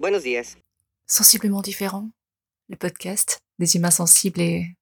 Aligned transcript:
Buenos 0.00 0.22
días. 0.22 0.56
Sensiblement 1.06 1.60
différent, 1.60 2.08
le 2.70 2.76
podcast 2.76 3.40
des 3.58 3.76
humains 3.76 3.90
sensibles 3.90 4.40
et 4.40 4.74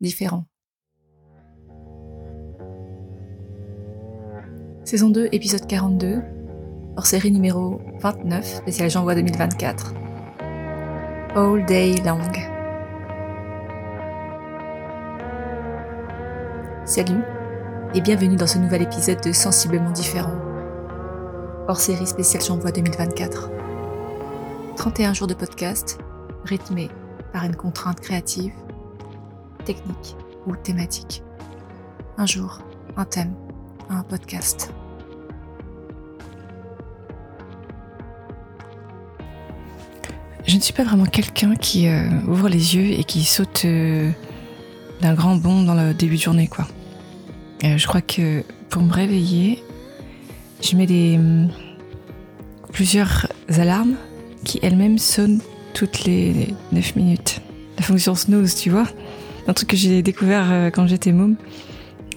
différents. 0.00 0.44
Saison 4.84 5.10
2, 5.10 5.28
épisode 5.30 5.68
42, 5.68 6.20
hors 6.96 7.06
série 7.06 7.30
numéro 7.30 7.80
29, 8.00 8.56
spécial 8.56 8.90
J'envoie 8.90 9.14
2024. 9.14 9.94
All 11.36 11.64
Day 11.66 11.94
Long. 12.04 12.18
Salut 16.84 17.22
et 17.94 18.00
bienvenue 18.00 18.34
dans 18.34 18.48
ce 18.48 18.58
nouvel 18.58 18.82
épisode 18.82 19.22
de 19.22 19.30
Sensiblement 19.30 19.92
différent, 19.92 20.34
hors 21.68 21.78
série 21.78 22.08
spéciale 22.08 22.42
J'envoie 22.42 22.72
2024. 22.72 23.65
31 24.76 25.14
jours 25.14 25.26
de 25.26 25.32
podcast, 25.32 25.98
rythmés 26.44 26.90
par 27.32 27.44
une 27.44 27.56
contrainte 27.56 27.98
créative, 27.98 28.52
technique 29.64 30.16
ou 30.46 30.54
thématique. 30.54 31.22
Un 32.18 32.26
jour, 32.26 32.60
un 32.96 33.06
thème, 33.06 33.34
un 33.88 34.02
podcast. 34.02 34.70
Je 40.46 40.54
ne 40.54 40.60
suis 40.60 40.74
pas 40.74 40.84
vraiment 40.84 41.06
quelqu'un 41.06 41.56
qui 41.56 41.88
euh, 41.88 42.08
ouvre 42.28 42.48
les 42.48 42.76
yeux 42.76 42.98
et 42.98 43.04
qui 43.04 43.24
saute 43.24 43.64
euh, 43.64 44.10
d'un 45.00 45.14
grand 45.14 45.36
bond 45.36 45.62
dans 45.62 45.74
le 45.74 45.94
début 45.94 46.16
de 46.16 46.22
journée, 46.22 46.48
quoi. 46.48 46.66
Euh, 47.64 47.78
je 47.78 47.86
crois 47.86 48.02
que 48.02 48.44
pour 48.68 48.82
me 48.82 48.92
réveiller, 48.92 49.64
je 50.62 50.76
mets 50.76 50.86
des 50.86 51.18
plusieurs 52.72 53.26
alarmes 53.48 53.96
qui 54.46 54.60
elles-mêmes 54.62 54.98
sonnent 54.98 55.40
toutes 55.74 56.04
les 56.04 56.54
9 56.72 56.96
minutes. 56.96 57.40
La 57.76 57.82
fonction 57.82 58.14
snooze, 58.14 58.54
tu 58.54 58.70
vois 58.70 58.86
Un 59.48 59.52
truc 59.52 59.68
que 59.70 59.76
j'ai 59.76 60.02
découvert 60.02 60.50
euh, 60.50 60.70
quand 60.70 60.86
j'étais 60.86 61.12
môme 61.12 61.36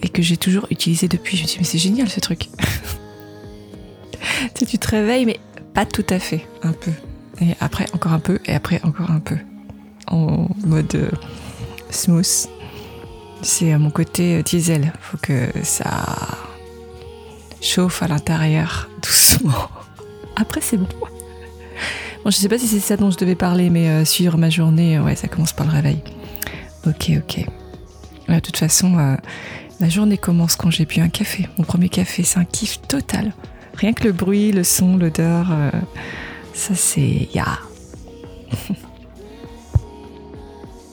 et 0.02 0.08
que 0.08 0.22
j'ai 0.22 0.36
toujours 0.36 0.66
utilisé 0.70 1.08
depuis. 1.08 1.36
Je 1.36 1.42
me 1.42 1.46
suis 1.46 1.56
dit, 1.56 1.60
mais 1.60 1.66
c'est 1.66 1.78
génial 1.78 2.08
ce 2.08 2.20
truc. 2.20 2.48
tu 4.54 4.78
te 4.78 4.88
réveilles, 4.88 5.26
mais 5.26 5.40
pas 5.74 5.84
tout 5.84 6.06
à 6.08 6.18
fait, 6.18 6.46
un 6.62 6.72
peu. 6.72 6.92
Et 7.40 7.54
après, 7.60 7.86
encore 7.92 8.12
un 8.12 8.20
peu, 8.20 8.38
et 8.46 8.54
après, 8.54 8.80
encore 8.84 9.10
un 9.10 9.20
peu. 9.20 9.36
En 10.06 10.48
mode 10.64 10.94
euh, 10.94 11.10
smooth. 11.90 12.48
C'est 13.42 13.72
à 13.72 13.78
mon 13.78 13.90
côté 13.90 14.36
euh, 14.36 14.42
diesel. 14.42 14.92
Faut 15.00 15.18
que 15.20 15.48
ça 15.64 16.06
chauffe 17.60 18.02
à 18.02 18.08
l'intérieur, 18.08 18.88
doucement. 19.02 19.68
Après, 20.36 20.60
c'est 20.60 20.76
bon. 20.76 20.86
Bon, 22.24 22.30
je 22.30 22.36
sais 22.36 22.48
pas 22.48 22.58
si 22.58 22.66
c'est 22.66 22.80
ça 22.80 22.96
dont 22.96 23.10
je 23.10 23.16
devais 23.16 23.34
parler, 23.34 23.70
mais 23.70 23.88
euh, 23.88 24.04
suivre 24.04 24.36
ma 24.36 24.50
journée, 24.50 25.00
ouais, 25.00 25.16
ça 25.16 25.26
commence 25.26 25.54
par 25.54 25.66
le 25.66 25.72
réveil. 25.72 26.02
Ok, 26.86 27.12
ok. 27.16 27.46
De 28.28 28.38
toute 28.40 28.58
façon, 28.58 28.98
euh, 28.98 29.16
la 29.80 29.88
journée 29.88 30.18
commence 30.18 30.54
quand 30.54 30.70
j'ai 30.70 30.84
bu 30.84 31.00
un 31.00 31.08
café. 31.08 31.48
Mon 31.56 31.64
premier 31.64 31.88
café, 31.88 32.22
c'est 32.22 32.38
un 32.38 32.44
kiff 32.44 32.80
total. 32.82 33.32
Rien 33.74 33.94
que 33.94 34.04
le 34.04 34.12
bruit, 34.12 34.52
le 34.52 34.62
son, 34.64 34.98
l'odeur, 34.98 35.48
euh, 35.50 35.70
ça 36.52 36.74
c'est 36.74 37.28
ya. 37.32 37.58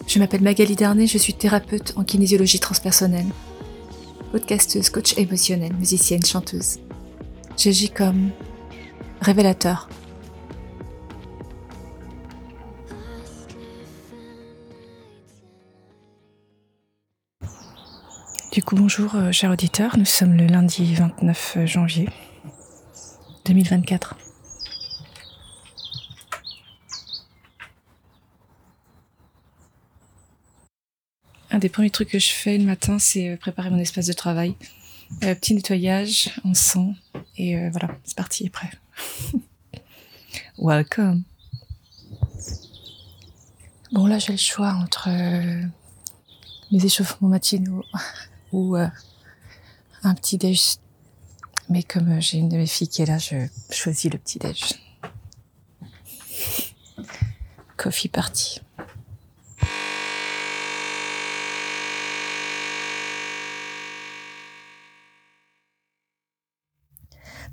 Je 0.07 0.19
m'appelle 0.19 0.41
Magali 0.41 0.77
Darnay, 0.77 1.05
je 1.05 1.17
suis 1.17 1.33
thérapeute 1.33 1.93
en 1.97 2.05
kinésiologie 2.05 2.59
transpersonnelle. 2.59 3.25
Podcasteuse, 4.31 4.89
coach 4.89 5.13
émotionnelle, 5.17 5.73
musicienne, 5.73 6.23
chanteuse. 6.23 6.77
J'agis 7.57 7.89
comme 7.89 8.29
révélateur. 9.19 9.89
Bonjour, 18.75 19.15
euh, 19.15 19.31
chers 19.31 19.51
auditeurs. 19.51 19.97
Nous 19.97 20.05
sommes 20.05 20.33
le 20.35 20.45
lundi 20.45 20.93
29 20.93 21.59
janvier 21.65 22.09
2024. 23.45 24.15
Un 31.49 31.59
des 31.59 31.69
premiers 31.69 31.89
trucs 31.89 32.09
que 32.09 32.19
je 32.19 32.31
fais 32.31 32.57
le 32.57 32.65
matin, 32.65 32.99
c'est 32.99 33.29
euh, 33.29 33.37
préparer 33.37 33.69
mon 33.69 33.79
espace 33.79 34.07
de 34.07 34.13
travail. 34.13 34.55
Euh, 35.23 35.33
petit 35.33 35.53
nettoyage, 35.53 36.31
on 36.43 36.53
sent, 36.53 36.93
et 37.37 37.69
voilà, 37.69 37.95
c'est 38.03 38.17
parti, 38.17 38.49
prêt. 38.49 38.69
Welcome. 40.57 41.23
Bon, 43.93 44.05
là, 44.07 44.19
j'ai 44.19 44.33
le 44.33 44.37
choix 44.37 44.73
entre 44.73 45.07
mes 46.71 46.85
échauffements 46.85 47.29
matinaux 47.29 47.85
ou 48.51 48.75
euh, 48.75 48.87
un 50.03 50.15
petit 50.15 50.37
déj. 50.37 50.77
Mais 51.69 51.83
comme 51.83 52.09
euh, 52.09 52.21
j'ai 52.21 52.37
une 52.37 52.49
de 52.49 52.57
mes 52.57 52.67
filles 52.67 52.87
qui 52.87 53.01
est 53.01 53.05
là, 53.05 53.17
je 53.17 53.47
choisis 53.71 54.11
le 54.11 54.17
petit 54.17 54.39
déj. 54.39 54.73
Coffee 57.75 58.09
party. 58.09 58.61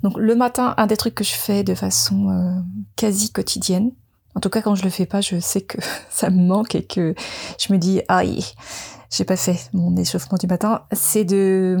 Donc 0.05 0.17
le 0.17 0.35
matin, 0.35 0.75
un 0.77 0.85
des 0.85 0.97
trucs 0.97 1.15
que 1.15 1.23
je 1.23 1.33
fais 1.33 1.63
de 1.63 1.73
façon 1.73 2.29
euh, 2.29 2.61
quasi 2.95 3.31
quotidienne, 3.31 3.91
en 4.35 4.39
tout 4.39 4.49
cas 4.49 4.61
quand 4.61 4.75
je 4.75 4.83
le 4.83 4.91
fais 4.91 5.07
pas, 5.07 5.19
je 5.19 5.39
sais 5.39 5.61
que 5.61 5.79
ça 6.11 6.29
me 6.29 6.43
manque 6.43 6.75
et 6.75 6.85
que 6.85 7.15
je 7.59 7.73
me 7.73 7.79
dis 7.79 8.01
aïe, 8.07 8.45
j'ai 9.15 9.23
pas 9.23 9.37
fait 9.37 9.69
mon 9.71 9.95
échauffement 9.95 10.37
du 10.37 10.47
matin, 10.47 10.83
c'est 10.91 11.23
de 11.23 11.77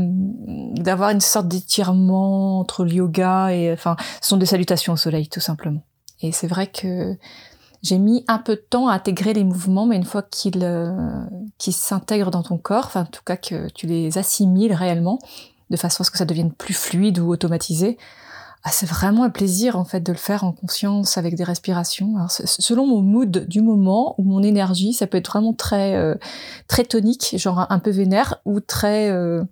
d'avoir 0.81 1.09
une 1.09 1.19
sorte 1.19 1.47
d'étirement 1.47 2.59
entre 2.59 2.85
le 2.85 2.93
yoga 2.93 3.51
et 3.51 3.73
enfin, 3.73 3.97
ce 4.21 4.29
sont 4.29 4.37
des 4.37 4.45
salutations 4.45 4.93
au 4.93 4.97
soleil 4.97 5.27
tout 5.27 5.41
simplement. 5.41 5.81
Et 6.21 6.31
c'est 6.31 6.47
vrai 6.47 6.67
que 6.67 7.17
j'ai 7.83 7.97
mis 7.97 8.23
un 8.27 8.37
peu 8.37 8.55
de 8.55 8.65
temps 8.69 8.87
à 8.87 8.93
intégrer 8.93 9.33
les 9.33 9.43
mouvements, 9.43 9.85
mais 9.85 9.97
une 9.97 10.05
fois 10.05 10.23
qu'ils 10.23 10.63
euh, 10.63 10.91
s'intègrent 11.59 12.31
dans 12.31 12.43
ton 12.43 12.57
corps, 12.57 12.85
enfin 12.85 13.01
en 13.01 13.05
tout 13.05 13.23
cas 13.25 13.37
que 13.37 13.69
tu 13.73 13.85
les 13.85 14.17
assimiles 14.17 14.73
réellement, 14.73 15.19
de 15.69 15.77
façon 15.77 16.01
à 16.01 16.05
ce 16.05 16.11
que 16.11 16.17
ça 16.17 16.25
devienne 16.25 16.53
plus 16.53 16.73
fluide 16.73 17.19
ou 17.19 17.29
automatisé, 17.29 17.97
ah, 18.67 18.71
c'est 18.71 18.87
vraiment 18.87 19.23
un 19.23 19.29
plaisir 19.29 19.77
en 19.77 19.85
fait 19.85 19.99
de 19.99 20.11
le 20.11 20.17
faire 20.17 20.43
en 20.43 20.51
conscience 20.51 21.19
avec 21.19 21.35
des 21.35 21.43
respirations. 21.43 22.15
Selon 22.29 22.87
mon 22.87 23.01
mood 23.01 23.45
du 23.47 23.61
moment 23.61 24.15
ou 24.17 24.23
mon 24.23 24.41
énergie, 24.41 24.91
ça 24.91 25.05
peut 25.05 25.19
être 25.19 25.29
vraiment 25.29 25.53
très 25.53 25.93
euh, 25.93 26.15
très 26.67 26.83
tonique, 26.83 27.35
genre 27.37 27.67
un, 27.69 27.77
peu 27.77 27.91
vénère, 27.91 28.41
ou 28.43 28.59
très 28.61 29.11
euh, 29.11 29.43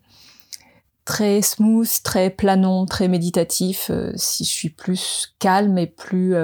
très 1.06 1.44
smooth, 1.44 2.02
très 2.04 2.32
planant, 2.32 2.88
très 2.88 3.08
méditatif. 3.08 3.92
euh, 3.92 4.12
si 4.16 4.46
je 4.46 4.50
suis 4.50 4.70
plus 4.70 5.36
calme 5.38 5.78
et 5.78 5.86
plus 5.86 6.36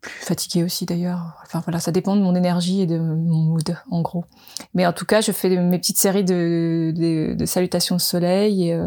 plus 0.00 0.20
fatiguée 0.24 0.64
aussi 0.64 0.86
d'ailleurs. 0.86 1.34
Enfin 1.42 1.60
voilà, 1.66 1.80
ça 1.80 1.92
dépend 1.92 2.16
de 2.16 2.22
mon 2.22 2.34
énergie 2.34 2.80
et 2.80 2.86
de 2.86 2.98
mon 2.98 3.42
mood 3.42 3.76
en 3.90 4.00
gros. 4.00 4.24
Mais 4.72 4.86
en 4.86 4.94
tout 4.94 5.04
cas, 5.04 5.20
je 5.20 5.32
fais 5.32 5.54
mes 5.54 5.78
petites 5.78 5.98
séries 5.98 6.24
de, 6.24 6.94
de, 6.96 7.34
de 7.34 7.44
salutations 7.44 7.96
au 7.96 7.98
soleil 7.98 8.70
et 8.70 8.80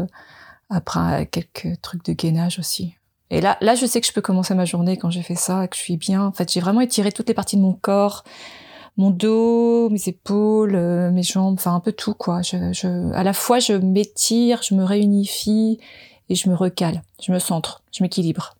après 0.74 1.26
quelques 1.26 1.80
trucs 1.80 2.04
de 2.04 2.12
gainage 2.12 2.58
aussi. 2.58 2.94
Et 3.30 3.40
là, 3.40 3.56
là, 3.60 3.74
je 3.74 3.86
sais 3.86 4.00
que 4.00 4.06
je 4.06 4.12
peux 4.12 4.20
commencer 4.20 4.54
ma 4.54 4.64
journée 4.64 4.96
quand 4.96 5.10
j'ai 5.10 5.22
fait 5.22 5.34
ça, 5.34 5.66
que 5.66 5.76
je 5.76 5.80
suis 5.80 5.96
bien. 5.96 6.22
En 6.22 6.32
fait, 6.32 6.52
j'ai 6.52 6.60
vraiment 6.60 6.80
étiré 6.80 7.10
toutes 7.10 7.28
les 7.28 7.34
parties 7.34 7.56
de 7.56 7.62
mon 7.62 7.72
corps, 7.72 8.22
mon 8.96 9.10
dos, 9.10 9.88
mes 9.90 10.08
épaules, 10.08 10.76
euh, 10.76 11.10
mes 11.10 11.22
jambes, 11.22 11.54
enfin 11.58 11.74
un 11.74 11.80
peu 11.80 11.92
tout 11.92 12.14
quoi. 12.14 12.42
À 13.14 13.24
la 13.24 13.32
fois, 13.32 13.58
je 13.58 13.72
m'étire, 13.72 14.62
je 14.62 14.74
me 14.74 14.84
réunifie 14.84 15.80
et 16.28 16.34
je 16.34 16.48
me 16.48 16.54
recale, 16.54 17.02
je 17.22 17.32
me 17.32 17.38
centre, 17.38 17.82
je 17.92 18.02
m'équilibre. 18.02 18.54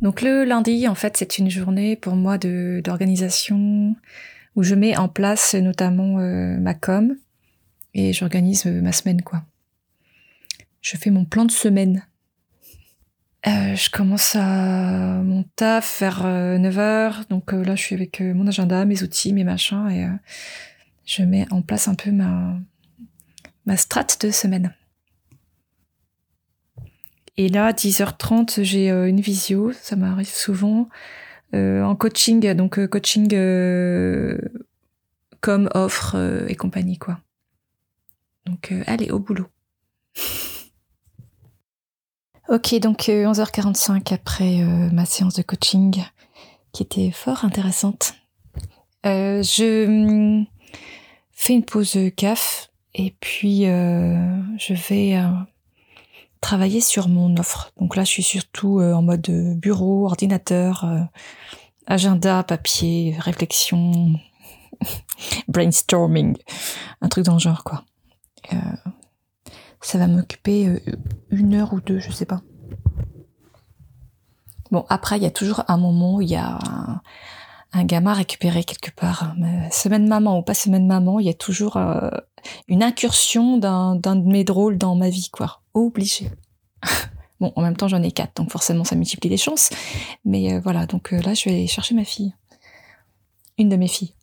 Donc 0.00 0.20
le 0.20 0.44
lundi, 0.44 0.88
en 0.88 0.94
fait, 0.94 1.16
c'est 1.16 1.38
une 1.38 1.48
journée 1.48 1.96
pour 1.96 2.16
moi 2.16 2.36
d'organisation 2.36 3.94
où 4.56 4.62
je 4.62 4.74
mets 4.74 4.96
en 4.96 5.08
place 5.08 5.54
notamment 5.54 6.18
euh, 6.18 6.58
ma 6.58 6.74
com 6.74 7.16
et 7.94 8.12
j'organise 8.12 8.66
euh, 8.66 8.80
ma 8.82 8.92
semaine 8.92 9.22
quoi. 9.22 9.42
Je 10.82 10.96
fais 10.96 11.10
mon 11.10 11.24
plan 11.24 11.44
de 11.44 11.50
semaine. 11.50 12.06
Euh, 13.46 13.74
je 13.74 13.90
commence 13.90 14.36
à 14.36 15.22
mon 15.22 15.44
taf 15.56 16.00
vers 16.00 16.24
9h, 16.24 17.28
donc 17.28 17.52
euh, 17.52 17.64
là 17.64 17.74
je 17.74 17.82
suis 17.82 17.94
avec 17.96 18.20
euh, 18.20 18.34
mon 18.34 18.46
agenda, 18.46 18.84
mes 18.84 19.02
outils, 19.02 19.32
mes 19.32 19.42
machins 19.42 19.88
et 19.90 20.04
euh, 20.04 20.10
je 21.06 21.24
mets 21.24 21.46
en 21.50 21.60
place 21.62 21.88
un 21.88 21.94
peu 21.94 22.12
ma 22.12 22.56
ma 23.66 23.74
de 23.74 24.30
semaine. 24.30 24.74
Et 27.36 27.48
là, 27.48 27.72
10h30, 27.72 28.62
j'ai 28.62 28.90
euh, 28.90 29.08
une 29.08 29.20
visio, 29.20 29.72
ça 29.72 29.96
m'arrive 29.96 30.28
souvent, 30.28 30.88
euh, 31.54 31.82
en 31.82 31.96
coaching, 31.96 32.52
donc 32.54 32.78
euh, 32.78 32.86
coaching 32.86 33.32
euh, 33.34 34.38
comme 35.40 35.70
offre 35.74 36.16
euh, 36.16 36.46
et 36.48 36.56
compagnie, 36.56 36.98
quoi. 36.98 37.20
Donc, 38.44 38.72
euh, 38.72 38.82
allez, 38.86 39.10
au 39.10 39.18
boulot. 39.18 39.46
Ok, 42.52 42.74
donc 42.80 43.04
11h45 43.04 44.12
après 44.12 44.58
ma 44.92 45.06
séance 45.06 45.32
de 45.32 45.40
coaching 45.40 46.04
qui 46.72 46.82
était 46.82 47.10
fort 47.10 47.46
intéressante. 47.46 48.12
je 49.04 49.86
hum, 49.86 50.44
fais 51.32 51.54
une 51.54 51.64
pause 51.64 51.96
CAF 52.14 52.70
et 52.94 53.16
puis 53.20 53.62
je 53.62 54.74
vais 54.74 55.18
travailler 56.42 56.82
sur 56.82 57.08
mon 57.08 57.34
offre. 57.38 57.72
Donc 57.78 57.96
là, 57.96 58.04
je 58.04 58.10
suis 58.10 58.22
surtout 58.22 58.80
en 58.82 59.00
mode 59.00 59.30
bureau, 59.56 60.04
ordinateur, 60.04 60.84
agenda, 61.86 62.42
papier, 62.42 63.16
réflexion, 63.18 64.12
brainstorming, 65.48 66.36
un 67.00 67.08
truc 67.08 67.24
dans 67.24 67.32
le 67.32 67.38
genre 67.38 67.64
quoi. 67.64 67.82
Euh, 69.82 69.86
ça 69.86 69.98
va 69.98 70.06
m'occuper 70.06 70.68
euh, 70.68 70.80
une 71.30 71.54
heure 71.54 71.72
ou 71.72 71.80
deux, 71.80 71.98
je 71.98 72.10
sais 72.10 72.26
pas. 72.26 72.42
Bon, 74.70 74.86
après, 74.88 75.18
il 75.18 75.22
y 75.22 75.26
a 75.26 75.30
toujours 75.30 75.64
un 75.68 75.76
moment 75.76 76.16
où 76.16 76.22
il 76.22 76.30
y 76.30 76.36
a 76.36 76.58
un, 77.72 77.84
gamin 77.84 78.14
récupéré 78.14 78.64
quelque 78.64 78.90
part. 78.90 79.34
semaine 79.70 80.06
maman 80.06 80.38
ou 80.38 80.42
pas 80.42 80.54
semaine 80.54 80.86
maman, 80.86 81.20
il 81.20 81.26
y 81.26 81.30
a 81.30 81.34
toujours 81.34 81.76
euh, 81.76 82.08
une 82.68 82.82
incursion 82.82 83.58
d'un 83.58 83.96
de 83.96 84.26
mes 84.26 84.44
drôles 84.44 84.78
dans 84.78 84.94
ma 84.94 85.10
vie, 85.10 85.28
quoi. 85.30 85.60
Obligé. 85.74 86.30
bon, 87.40 87.52
en 87.54 87.60
même 87.60 87.76
temps, 87.76 87.88
j'en 87.88 88.02
ai 88.02 88.12
quatre, 88.12 88.36
donc 88.36 88.50
forcément, 88.50 88.84
ça 88.84 88.96
multiplie 88.96 89.28
les 89.28 89.36
chances. 89.36 89.70
Mais 90.24 90.58
voilà, 90.58 90.86
donc 90.86 91.10
là, 91.10 91.34
je 91.34 91.44
vais 91.44 91.56
aller 91.56 91.66
chercher 91.66 91.94
ma 91.94 92.04
fille. 92.04 92.34
Une 93.58 93.68
de 93.68 93.76
mes 93.76 93.88
filles. 93.88 94.14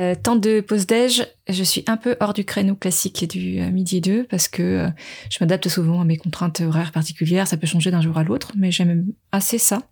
Euh, 0.00 0.14
temps 0.14 0.36
de 0.36 0.60
pause 0.60 0.86
déj, 0.86 1.26
je 1.48 1.62
suis 1.64 1.82
un 1.88 1.96
peu 1.96 2.16
hors 2.20 2.32
du 2.32 2.44
créneau 2.44 2.76
classique 2.76 3.28
du 3.28 3.60
euh, 3.60 3.70
midi 3.70 4.00
2 4.00 4.28
parce 4.30 4.46
que 4.46 4.62
euh, 4.62 4.88
je 5.28 5.38
m'adapte 5.40 5.68
souvent 5.68 6.00
à 6.00 6.04
mes 6.04 6.16
contraintes 6.16 6.60
horaires 6.60 6.92
particulières. 6.92 7.48
Ça 7.48 7.56
peut 7.56 7.66
changer 7.66 7.90
d'un 7.90 8.00
jour 8.00 8.16
à 8.16 8.22
l'autre, 8.22 8.52
mais 8.56 8.70
j'aime 8.70 9.06
assez 9.32 9.58
ça. 9.58 9.82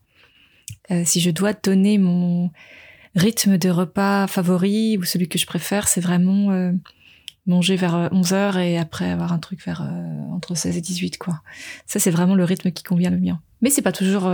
si 1.05 1.21
je 1.21 1.31
dois 1.31 1.53
donner 1.55 1.99
mon 1.99 2.51
rythme 3.17 3.59
de 3.59 3.69
repas 3.69 4.29
favori 4.29 4.97
ou 4.97 5.03
celui 5.03 5.29
que 5.29 5.39
je 5.39 5.47
préfère, 5.47 5.89
c'est 5.89 6.01
vraiment 6.01 6.73
manger 7.47 7.75
vers 7.75 8.11
11h 8.13 8.61
et 8.61 8.79
après 8.79 9.11
avoir 9.11 9.33
un 9.33 9.39
truc 9.39 9.65
vers 9.65 9.83
entre 10.33 10.55
16 10.55 10.77
et 10.77 10.81
18 10.81 11.19
quoi. 11.19 11.41
Ça 11.87 11.99
c'est 11.99 12.11
vraiment 12.11 12.37
le 12.37 12.45
rythme 12.45 12.71
qui 12.71 12.85
convient 12.85 13.11
le 13.11 13.19
mien. 13.19 13.41
Mais 13.63 13.71
c'est 13.71 13.83
pas 13.83 13.93
toujours 13.93 14.31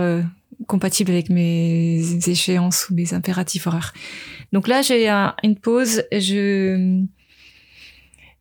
compatible 0.67 1.11
avec 1.11 1.29
mes 1.29 2.01
échéances 2.27 2.89
ou 2.89 2.95
mes 2.95 3.13
impératifs 3.13 3.67
horaires. 3.67 3.93
Donc 4.53 4.67
là, 4.67 4.81
j'ai 4.81 5.09
une 5.09 5.57
pause. 5.59 6.03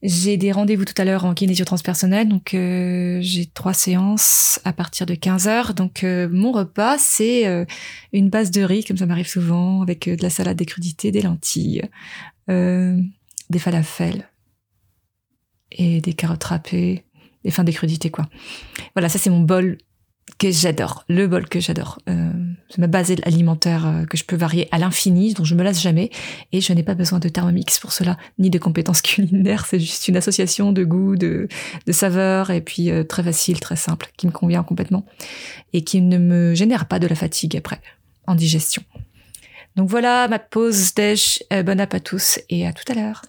J'ai 0.03 0.37
des 0.37 0.51
rendez-vous 0.51 0.85
tout 0.85 1.01
à 1.01 1.05
l'heure 1.05 1.25
en 1.25 1.33
kinésio 1.33 1.65
transpersonnel, 1.65 2.29
donc 2.29 2.55
euh, 2.55 3.19
j'ai 3.23 3.47
trois 3.47 3.73
séances 3.73 4.59
à 4.65 4.73
partir 4.73 5.07
de 5.07 5.15
15 5.15 5.47
heures. 5.47 5.75
Donc 5.75 6.03
euh, 6.03 6.29
mon 6.29 6.51
repas, 6.51 6.99
c'est 6.99 7.47
euh, 7.47 7.65
une 8.13 8.29
base 8.29 8.51
de 8.51 8.63
riz, 8.63 8.85
comme 8.85 8.97
ça 8.97 9.07
m'arrive 9.07 9.29
souvent, 9.29 9.81
avec 9.81 10.09
de 10.09 10.21
la 10.23 10.29
salade, 10.29 10.57
des 10.57 10.67
crudités, 10.67 11.13
des 11.13 11.23
lentilles, 11.23 11.83
des 12.49 13.59
falafels 13.59 14.29
et 15.71 16.01
des 16.01 16.15
carottes 16.15 16.45
râpées, 16.45 17.05
des 17.45 17.51
fins 17.53 17.65
des 17.65 17.73
crudités 17.73 18.11
quoi. 18.11 18.29
Voilà, 18.95 19.09
ça 19.09 19.19
c'est 19.19 19.31
mon 19.31 19.41
bol 19.41 19.79
que 20.39 20.51
j'adore, 20.51 21.05
le 21.09 21.29
bol 21.29 21.49
que 21.49 21.61
j'adore. 21.61 22.01
Ma 22.79 22.87
base 22.87 23.13
alimentaire 23.25 23.87
euh, 23.87 24.05
que 24.05 24.17
je 24.17 24.25
peux 24.25 24.37
varier 24.37 24.69
à 24.71 24.79
l'infini, 24.79 25.35
dont 25.35 25.45
je 25.45 25.55
me 25.55 25.63
lasse 25.63 25.81
jamais, 25.81 26.11
et 26.53 26.61
je 26.61 26.73
n'ai 26.73 26.83
pas 26.83 26.95
besoin 26.95 27.19
de 27.19 27.29
Thermomix 27.29 27.79
pour 27.81 27.93
cela, 27.93 28.17
ni 28.39 28.51
de 28.51 28.59
compétences 28.59 29.03
culinaires. 29.03 29.67
C'est 29.67 29.81
juste 29.81 30.09
une 30.09 30.17
association 30.17 30.73
de 30.73 30.85
goûts, 30.85 31.17
de, 31.17 31.49
saveurs, 31.91 32.51
et 32.51 32.61
puis 32.61 32.91
euh, 32.91 33.05
très 33.05 33.23
facile, 33.23 33.61
très 33.61 33.77
simple, 33.77 34.11
qui 34.17 34.27
me 34.27 34.33
convient 34.33 34.63
complètement, 34.63 35.05
et 35.73 35.83
qui 35.83 36.01
ne 36.01 36.19
me 36.19 36.55
génère 36.55 36.87
pas 36.87 36.99
de 36.99 37.07
la 37.07 37.15
fatigue 37.15 37.57
après, 37.57 37.81
en 38.27 38.35
digestion. 38.35 38.83
Donc 39.77 39.89
voilà 39.89 40.29
ma 40.29 40.39
pause 40.39 40.95
déj. 40.95 41.43
bon 41.51 41.81
app 41.81 41.95
à 41.95 42.01
tous, 42.01 42.39
et 42.49 42.67
à 42.67 42.73
tout 42.73 42.91
à 42.91 42.95
l'heure. 42.95 43.23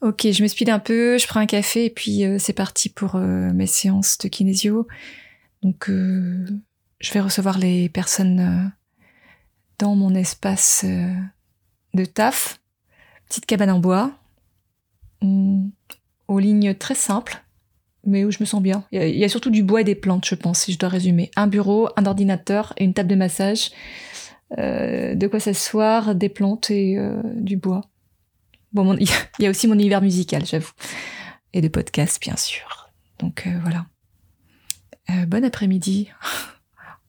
Ok, 0.00 0.28
je 0.30 0.42
me 0.44 0.48
speed 0.48 0.68
un 0.68 0.78
peu, 0.78 1.18
je 1.18 1.26
prends 1.26 1.40
un 1.40 1.46
café 1.46 1.86
et 1.86 1.90
puis 1.90 2.24
euh, 2.24 2.38
c'est 2.38 2.52
parti 2.52 2.88
pour 2.88 3.16
euh, 3.16 3.52
mes 3.52 3.66
séances 3.66 4.16
de 4.18 4.28
kinésio. 4.28 4.86
Donc 5.62 5.90
euh, 5.90 6.46
je 7.00 7.12
vais 7.12 7.20
recevoir 7.20 7.58
les 7.58 7.88
personnes 7.88 8.72
dans 9.78 9.94
mon 9.94 10.14
espace 10.14 10.84
de 11.94 12.04
taf, 12.04 12.60
petite 13.28 13.46
cabane 13.46 13.70
en 13.70 13.78
bois, 13.78 14.12
aux 15.22 16.38
lignes 16.38 16.74
très 16.74 16.94
simples, 16.94 17.42
mais 18.04 18.24
où 18.24 18.30
je 18.30 18.38
me 18.40 18.44
sens 18.44 18.62
bien. 18.62 18.84
Il 18.92 19.16
y, 19.16 19.24
a, 19.24 19.28
surtout 19.28 19.50
du 19.50 19.62
bois 19.62 19.82
et 19.82 19.84
des 19.84 19.94
plantes, 19.94 20.26
je 20.26 20.34
pense, 20.34 20.60
si 20.60 20.72
je 20.72 20.78
dois 20.78 20.88
résumer. 20.88 21.30
Un 21.36 21.46
bureau, 21.46 21.88
un 21.96 22.06
ordinateur 22.06 22.72
et 22.76 22.84
une 22.84 22.94
table 22.94 23.10
de 23.10 23.14
massage, 23.14 23.70
de 24.56 25.26
quoi 25.26 25.40
s'asseoir, 25.40 26.14
des 26.14 26.28
plantes 26.28 26.70
et 26.70 26.98
du 27.36 27.56
bois. 27.56 27.82
Bon, 28.72 28.96
il 29.00 29.08
y 29.38 29.46
a 29.46 29.50
aussi 29.50 29.66
mon 29.66 29.74
univers 29.74 30.02
musical, 30.02 30.44
j'avoue. 30.44 30.72
Et 31.52 31.60
de 31.60 31.68
podcasts, 31.68 32.20
bien 32.20 32.36
sûr. 32.36 32.90
Donc 33.18 33.46
euh, 33.46 33.58
voilà. 33.62 33.86
Euh, 35.10 35.26
bon 35.26 35.44
après-midi. 35.44 36.10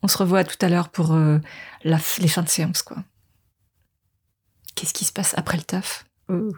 On 0.02 0.08
se 0.08 0.18
revoit 0.18 0.44
tout 0.44 0.58
à 0.62 0.70
l'heure 0.70 0.90
pour 0.90 1.14
euh, 1.14 1.40
les 1.84 1.98
fins 2.28 2.44
de 2.44 2.50
séance, 2.50 2.82
quoi. 2.82 2.98
Qu'est-ce 4.76 4.94
qui 4.94 5.06
se 5.06 5.12
passe 5.12 5.34
après 5.38 5.58
le 5.58 5.64
taf? 5.64 6.06
Oh. 6.30 6.52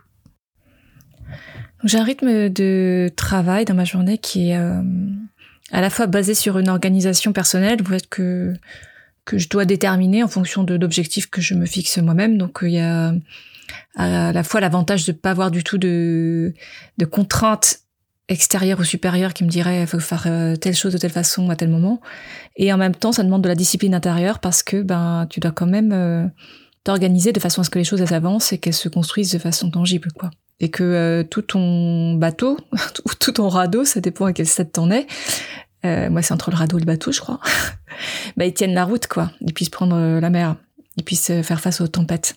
J'ai 1.84 1.98
un 1.98 2.04
rythme 2.04 2.50
de 2.50 3.10
travail 3.16 3.66
dans 3.66 3.74
ma 3.74 3.86
journée 3.86 4.20
qui 4.20 4.52
est 4.52 4.56
à 5.72 5.82
la 5.82 5.90
fois 5.90 6.06
basé 6.06 6.36
sur 6.36 6.60
une 6.60 6.70
organisation 6.70 7.34
personnelle, 7.34 7.82
que 8.10 8.54
que 9.26 9.38
je 9.38 9.50
dois 9.50 9.66
déterminer 9.66 10.24
en 10.24 10.28
fonction 10.28 10.64
de 10.64 10.76
l'objectif 10.76 11.30
que 11.30 11.42
je 11.42 11.54
me 11.54 11.66
fixe 11.66 11.98
moi-même. 11.98 12.38
Donc 12.38 12.60
il 12.62 12.72
y 12.72 12.80
a 12.80 13.14
à 13.96 14.32
la 14.32 14.44
fois 14.44 14.60
l'avantage 14.60 15.06
de 15.06 15.12
pas 15.12 15.32
avoir 15.32 15.52
du 15.52 15.64
tout 15.64 15.78
de, 15.78 16.54
de 16.98 17.06
contraintes 17.06 17.80
extérieures 18.32 18.80
ou 18.80 18.84
supérieures 18.84 19.34
qui 19.34 19.44
me 19.44 19.50
diraient 19.50 19.82
il 19.82 19.88
faut 19.88 20.00
faire 20.00 20.24
euh, 20.26 20.56
telle 20.56 20.74
chose 20.74 20.94
de 20.94 20.98
telle 20.98 21.12
façon 21.12 21.50
à 21.50 21.56
tel 21.56 21.70
moment. 21.70 22.02
Et 22.56 22.72
en 22.72 22.78
même 22.78 22.96
temps 22.96 23.12
ça 23.12 23.24
demande 23.24 23.42
de 23.42 23.50
la 23.50 23.56
discipline 23.56 23.94
intérieure 23.94 24.40
parce 24.40 24.64
que 24.64 24.82
ben 24.82 25.28
tu 25.30 25.40
dois 25.40 25.52
quand 25.52 25.68
même 25.68 25.92
euh, 25.92 26.26
t'organiser 26.84 27.34
de 27.34 27.40
façon 27.40 27.62
à 27.62 27.64
ce 27.66 27.70
que 27.70 27.78
les 27.78 27.84
choses 27.84 28.02
elles 28.02 28.14
avancent 28.14 28.54
et 28.54 28.58
qu'elles 28.58 28.74
se 28.74 28.90
construisent 28.90 29.34
de 29.34 29.38
façon 29.38 29.70
tangible 29.70 30.12
quoi. 30.18 30.32
Et 30.62 30.70
que 30.70 30.84
euh, 30.84 31.24
tout 31.24 31.42
ton 31.42 32.14
bateau 32.14 32.58
ou 33.06 33.14
tout 33.20 33.34
ton 33.34 33.50
radeau 33.50 33.84
ça 33.84 34.00
dépend 34.00 34.26
à 34.26 34.34
quel 34.34 34.48
stade 34.48 34.72
t'en 34.72 34.90
es 34.90 35.06
moi 35.84 36.22
c'est 36.22 36.34
entre 36.34 36.52
le 36.52 36.58
radeau 36.58 36.78
et 36.78 36.82
le 36.82 36.86
bateau 36.86 37.12
je 37.12 37.20
crois 37.20 37.40
bah 38.38 38.46
ils 38.46 38.54
tiennent 38.54 38.74
la 38.74 38.86
route 38.86 39.08
quoi. 39.08 39.32
Ils 39.42 39.54
puissent 39.54 39.70
prendre 39.70 40.20
la 40.20 40.30
mer. 40.30 40.56
Ils 40.98 41.04
puissent 41.04 41.32
faire 41.42 41.60
face 41.60 41.82
aux 41.82 41.88
tempêtes 41.88 42.36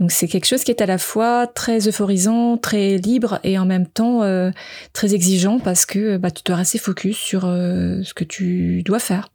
donc 0.00 0.10
c'est 0.10 0.26
quelque 0.26 0.46
chose 0.46 0.64
qui 0.64 0.70
est 0.70 0.82
à 0.82 0.86
la 0.86 0.98
fois 0.98 1.46
très 1.46 1.86
euphorisant, 1.88 2.58
très 2.58 2.98
libre 2.98 3.38
et 3.44 3.58
en 3.58 3.66
même 3.66 3.86
temps 3.86 4.22
euh, 4.22 4.50
très 4.92 5.14
exigeant 5.14 5.60
parce 5.60 5.86
que 5.86 6.16
bah, 6.16 6.30
tu 6.30 6.42
dois 6.44 6.56
rester 6.56 6.78
focus 6.78 7.16
sur 7.16 7.44
euh, 7.44 8.02
ce 8.02 8.12
que 8.12 8.24
tu 8.24 8.82
dois 8.82 8.98
faire. 8.98 9.28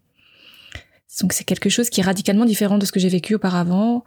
Donc 1.21 1.33
c'est 1.33 1.43
quelque 1.43 1.69
chose 1.69 1.89
qui 1.89 2.01
est 2.01 2.03
radicalement 2.03 2.45
différent 2.45 2.77
de 2.77 2.85
ce 2.85 2.91
que 2.91 2.99
j'ai 2.99 3.09
vécu 3.09 3.35
auparavant, 3.35 4.03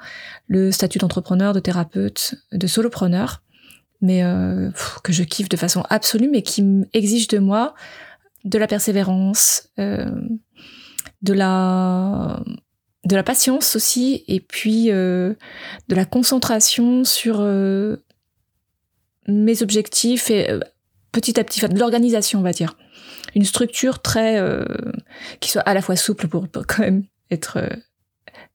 le 0.46 0.70
statut 0.70 0.98
d'entrepreneur, 0.98 1.52
de 1.52 1.60
thérapeute, 1.60 2.36
de 2.52 2.66
solopreneur, 2.66 3.42
mais 4.00 4.22
euh, 4.22 4.70
que 5.02 5.12
je 5.12 5.22
kiffe 5.22 5.48
de 5.48 5.56
façon 5.56 5.84
absolue, 5.90 6.28
mais 6.30 6.42
qui 6.42 6.64
exige 6.92 7.28
de 7.28 7.38
moi 7.38 7.74
de 8.44 8.58
la 8.58 8.66
persévérance, 8.66 9.68
de 9.78 11.32
la 11.32 12.42
de 13.04 13.16
la 13.16 13.22
patience 13.22 13.74
aussi, 13.74 14.24
et 14.28 14.40
puis 14.40 14.90
euh, 14.90 15.34
de 15.88 15.94
la 15.94 16.04
concentration 16.04 17.04
sur 17.04 17.38
euh, 17.40 17.96
mes 19.26 19.62
objectifs 19.62 20.30
et 20.30 20.50
euh, 20.50 20.60
petit 21.10 21.38
à 21.40 21.44
petit, 21.44 21.60
de 21.60 21.78
l'organisation, 21.78 22.38
on 22.38 22.42
va 22.42 22.52
dire. 22.52 22.76
Une 23.34 23.44
structure 23.44 24.02
très 24.02 24.42
qui 25.40 25.50
soit 25.50 25.62
à 25.62 25.72
la 25.72 25.80
fois 25.80 25.96
souple 25.96 26.28
pour, 26.28 26.46
quand 26.52 26.80
même 26.80 27.04
être 27.30 27.66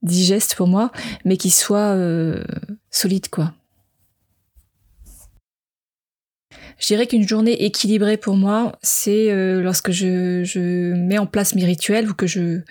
digeste 0.03 0.53
pour 0.55 0.67
moi, 0.67 0.91
mais 1.25 1.35
qui 1.35 1.49
soit 1.49 1.97
solide, 2.91 3.27
quoi. 3.29 3.53
Je 6.77 6.85
dirais 6.85 7.07
qu'une 7.07 7.27
journée 7.27 7.65
équilibrée 7.65 8.17
pour 8.17 8.35
moi, 8.35 8.77
c'est 8.83 9.33
lorsque 9.59 9.89
je, 9.89 10.43
je 10.43 10.93
mets 10.93 11.17
en 11.17 11.25
place 11.25 11.55
mes 11.55 11.65
rituels 11.65 12.07
ou 12.07 12.13
que 12.13 12.27
je 12.27 12.61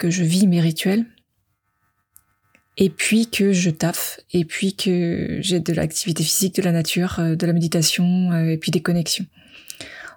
que 0.00 0.10
je 0.10 0.24
vis 0.24 0.48
mes 0.48 0.60
rituels, 0.60 1.04
et 2.78 2.88
puis 2.88 3.28
que 3.28 3.52
je 3.52 3.70
taffe, 3.70 4.18
et 4.32 4.46
puis 4.46 4.74
que 4.74 5.38
j'ai 5.40 5.60
de 5.60 5.72
l'activité 5.74 6.22
physique, 6.22 6.56
de 6.56 6.62
la 6.62 6.72
nature, 6.72 7.18
euh, 7.20 7.36
de 7.36 7.46
la 7.46 7.52
méditation, 7.52 8.32
euh, 8.32 8.52
et 8.52 8.56
puis 8.56 8.70
des 8.70 8.80
connexions. 8.80 9.26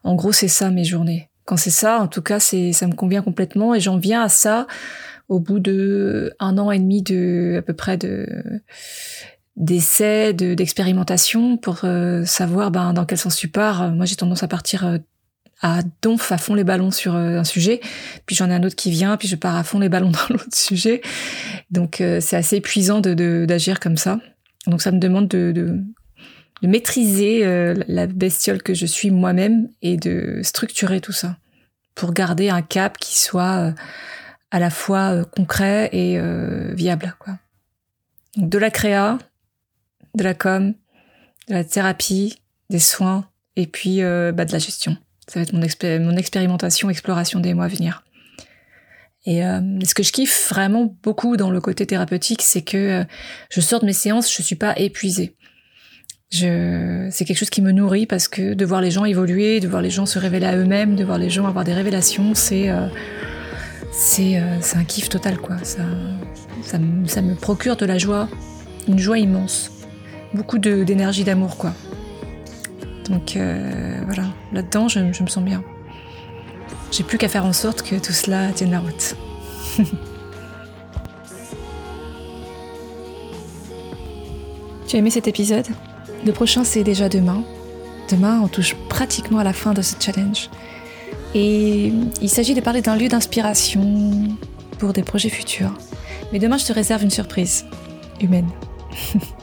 En 0.03 0.15
gros, 0.15 0.31
c'est 0.31 0.47
ça 0.47 0.71
mes 0.71 0.85
journées. 0.85 1.29
Quand 1.45 1.57
c'est 1.57 1.69
ça, 1.69 1.99
en 1.99 2.07
tout 2.07 2.21
cas, 2.21 2.39
c'est 2.39 2.71
ça 2.71 2.87
me 2.87 2.95
convient 2.95 3.21
complètement, 3.21 3.75
et 3.75 3.81
j'en 3.81 3.97
viens 3.97 4.23
à 4.23 4.29
ça 4.29 4.65
au 5.27 5.39
bout 5.39 5.59
de 5.59 6.33
un 6.39 6.57
an 6.57 6.71
et 6.71 6.79
demi 6.79 7.01
de 7.01 7.57
à 7.59 7.61
peu 7.61 7.73
près 7.73 7.97
de 7.97 8.25
d'essais, 9.57 10.33
de 10.33 10.53
d'expérimentation 10.53 11.57
pour 11.57 11.81
euh, 11.83 12.23
savoir 12.23 12.71
ben 12.71 12.93
dans 12.93 13.05
quel 13.05 13.17
sens 13.17 13.35
tu 13.35 13.49
pars. 13.49 13.91
Moi, 13.91 14.05
j'ai 14.05 14.15
tendance 14.15 14.43
à 14.43 14.47
partir 14.47 14.99
à 15.63 15.79
donf 16.01 16.32
à 16.34 16.38
fond 16.38 16.53
les 16.53 16.65
ballons 16.65 16.91
sur 16.91 17.15
euh, 17.15 17.39
un 17.39 17.46
sujet, 17.46 17.79
puis 18.25 18.36
j'en 18.36 18.51
ai 18.51 18.53
un 18.53 18.63
autre 18.63 18.75
qui 18.75 18.91
vient, 18.91 19.15
puis 19.15 19.29
je 19.29 19.38
pars 19.38 19.55
à 19.55 19.63
fond 19.63 19.79
les 19.79 19.89
ballons 19.89 20.12
dans 20.12 20.27
l'autre 20.29 20.55
sujet. 20.55 21.01
Donc 21.72 22.01
euh, 22.01 22.20
c'est 22.20 22.36
assez 22.36 22.58
épuisant 22.58 23.00
de 23.00 23.46
d'agir 23.46 23.79
comme 23.79 23.98
ça. 23.98 24.20
Donc 24.67 24.82
ça 24.82 24.91
me 24.91 25.00
demande 25.00 25.27
de, 25.29 25.51
de, 25.51 25.82
maîtriser 26.67 27.46
euh, 27.46 27.75
la 27.88 28.08
bestiole 28.08 28.62
que 28.62 28.74
je 28.74 28.86
suis 28.86 29.10
moi-même 29.10 29.70
et 29.82 29.98
de 29.98 30.41
structurer 30.43 31.01
tout 31.01 31.12
ça 31.12 31.38
pour 31.96 32.13
garder 32.13 32.50
un 32.50 32.62
cap 32.62 32.98
qui 32.98 33.20
soit 33.20 33.74
à 34.51 34.60
la 34.60 34.70
fois 34.70 35.25
concret 35.25 35.89
et 35.91 36.17
viable. 36.74 37.13
Quoi. 37.20 37.38
Donc 38.38 38.50
de 38.50 38.58
la 38.58 38.72
créa, 38.72 39.20
de 40.15 40.24
la 40.24 40.34
com, 40.34 40.74
de 41.50 41.53
la 41.53 41.63
thérapie, 41.65 42.39
des 42.70 42.79
soins 42.79 43.27
et 43.58 43.67
puis 43.67 44.01
bah, 44.01 44.46
de 44.46 44.51
la 44.51 44.60
gestion. 44.60 44.98
Ça 45.27 45.39
va 45.39 45.44
être 45.44 45.53
mon, 45.53 45.62
mon 46.06 46.18
expérimentation, 46.18 46.89
exploration 46.89 47.39
des 47.39 47.53
mois 47.53 47.65
à 47.65 47.70
venir. 47.70 48.03
Et 49.25 49.46
euh, 49.46 49.62
ce 49.86 49.94
que 49.94 50.03
je 50.03 50.12
kiffe 50.12 50.50
vraiment 50.50 50.98
beaucoup 51.01 51.38
dans 51.38 51.50
le 51.50 51.62
côté 51.62 51.86
thérapeutique, 51.86 52.42
c'est 52.42 52.62
que 52.62 52.77
euh, 52.77 53.03
je 53.50 53.62
sors 53.62 53.80
de 53.80 53.86
mes 53.86 53.94
séances, 53.94 54.34
je 54.34 54.42
suis 54.42 54.56
pas 54.56 54.77
épuisée. 54.77 55.36
Je, 56.30 57.08
c'est 57.12 57.25
quelque 57.25 57.38
chose 57.38 57.51
qui 57.51 57.62
me 57.62 57.72
nourrit 57.72 58.06
parce 58.06 58.27
que 58.27 58.53
de 58.53 58.65
voir 58.65 58.82
les 58.82 58.92
gens 58.92 59.06
évoluer, 59.06 59.60
de 59.60 59.68
voir 59.68 59.82
les 59.82 59.92
gens 59.92 60.06
se 60.06 60.20
révéler 60.20 60.48
à 60.48 60.58
eux-mêmes, 60.58 60.96
de 60.96 61.03
voir 61.03 61.20
les 61.20 61.30
gens 61.30 61.46
avoir 61.46 61.63
des 61.63 61.74
révélations, 61.74 62.34
c'est 62.34 62.70
euh, 62.70 62.88
un 64.75 64.84
kiff 64.84 65.10
total 65.10 65.38
quoi. 65.38 65.58
Ça, 65.63 65.84
ça, 66.63 66.80
ça 67.06 67.22
me 67.22 67.36
procure 67.36 67.77
de 67.77 67.86
la 67.86 68.00
joie, 68.00 68.27
une 68.88 69.00
joie 69.00 69.20
immense, 69.20 69.72
beaucoup 70.34 70.58
d'énergie, 70.58 71.24
d'amour 71.24 71.56
quoi. 71.56 71.74
Donc 73.10 73.36
euh, 73.36 74.01
voilà, 74.05 74.24
là-dedans, 74.51 74.88
je, 74.88 75.00
me 75.00 75.13
sens 75.13 75.43
bien. 75.43 75.63
J'ai 76.91 77.03
plus 77.03 77.17
qu'à 77.17 77.27
faire 77.27 77.45
en 77.45 77.53
sorte 77.53 77.81
que 77.81 77.95
tout 77.95 78.13
cela 78.13 78.51
tienne 78.51 78.72
la 78.72 78.79
route. 78.79 79.15
tu 84.88 84.95
as 84.95 85.00
aimé 85.00 85.10
cet 85.10 85.27
épisode? 85.27 85.67
Le 86.25 86.31
prochain, 86.31 86.63
c'est 86.63 86.83
déjà 86.83 87.10
demain. 87.10 87.43
Demain, 88.10 88.39
on 88.41 88.48
touche 88.48 88.75
pratiquement 88.89 89.39
à 89.39 89.43
la 89.43 89.53
fin 89.53 89.74
de 89.74 89.81
ce 89.81 89.95
challenge. 90.00 90.50
Et 91.36 91.91
il 92.22 92.29
s'agit 92.29 92.53
de 92.53 92.62
parler 92.62 92.81
d'un 92.81 92.95
lieu 92.95 93.07
d'inspiration 93.07 94.38
pour 94.77 94.93
des 94.93 95.03
projets 95.03 95.29
futurs. 95.29 95.74
Mais 96.31 96.39
demain, 96.39 96.57
je 96.57 96.65
te 96.65 96.74
réserve 96.74 97.03
une 97.03 97.10
surprise 97.10 97.65
humaine. 98.22 98.50